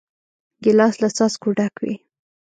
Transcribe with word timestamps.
ګیلاس 0.63 0.95
له 1.01 1.09
څاڅکو 1.17 1.49
ډک 1.57 1.75
وي. 1.81 1.93